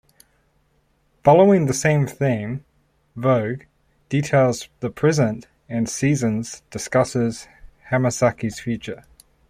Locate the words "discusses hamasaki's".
6.71-8.59